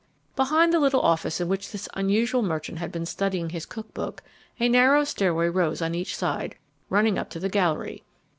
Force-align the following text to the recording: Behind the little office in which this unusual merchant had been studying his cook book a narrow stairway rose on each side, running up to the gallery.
Behind 0.35 0.73
the 0.73 0.79
little 0.79 1.01
office 1.03 1.39
in 1.39 1.47
which 1.47 1.71
this 1.71 1.87
unusual 1.93 2.41
merchant 2.41 2.79
had 2.79 2.91
been 2.91 3.05
studying 3.05 3.51
his 3.51 3.67
cook 3.67 3.93
book 3.93 4.23
a 4.59 4.67
narrow 4.67 5.03
stairway 5.03 5.47
rose 5.47 5.79
on 5.79 5.93
each 5.93 6.15
side, 6.17 6.55
running 6.89 7.19
up 7.19 7.29
to 7.29 7.39
the 7.39 7.49
gallery. 7.49 8.03